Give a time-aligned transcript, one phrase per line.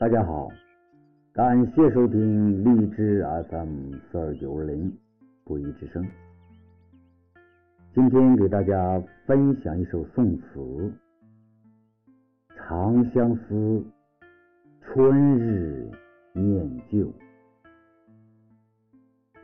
[0.00, 0.48] 大家好，
[1.32, 4.96] 感谢收听荔枝 FM 四二九二零
[5.42, 6.06] 不一之声。
[7.92, 10.60] 今天给大家分享一首宋词
[12.56, 13.54] 《长相思》，
[14.80, 15.90] 春日
[16.32, 17.12] 念旧，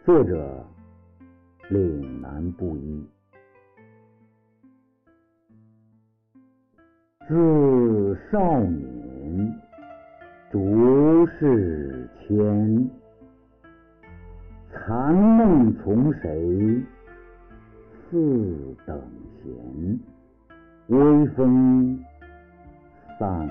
[0.05, 0.65] 作者
[1.69, 3.05] 岭南布衣。
[7.27, 8.94] 自少年
[11.45, 12.91] 世迁，
[14.73, 16.83] 残梦从谁？
[18.09, 18.99] 似等
[19.43, 20.01] 闲？
[20.87, 22.03] 微风
[23.19, 23.47] 散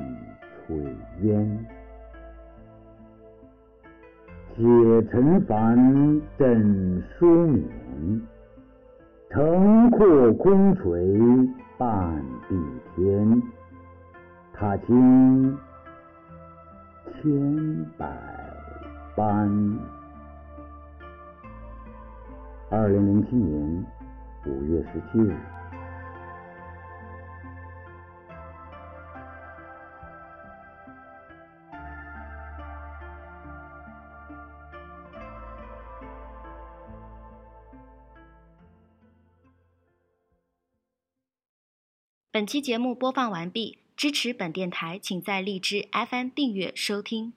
[0.67, 0.73] 炊
[1.21, 1.65] 烟，
[4.55, 4.63] 解
[5.11, 8.21] 尘凡枕书眠，
[9.29, 11.19] 城阔空垂
[11.77, 12.55] 半壁
[12.95, 13.43] 天。
[14.51, 15.55] 踏青
[17.23, 18.05] 千百
[19.15, 19.49] 般。
[22.69, 23.85] 二零零七年
[24.45, 25.33] 五月十七日。
[42.31, 43.82] 本期节目播放完毕。
[44.03, 47.31] 支持本电台，请在荔枝 FM 订阅收听。